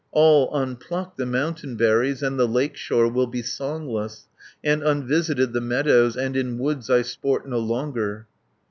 All 0.09 0.51
unplucked 0.51 1.17
the 1.17 1.27
mountain 1.27 1.75
berries, 1.75 2.23
And 2.23 2.39
the 2.39 2.47
lakeshore 2.47 3.07
will 3.07 3.27
be 3.27 3.43
songless, 3.43 4.25
460 4.63 4.67
And 4.71 4.81
unvisited 4.81 5.53
the 5.53 5.61
meadows, 5.61 6.17
And 6.17 6.35
in 6.35 6.57
woods 6.57 6.89
I 6.89 7.03
sport 7.03 7.47
no 7.47 7.59
longer." 7.59 8.25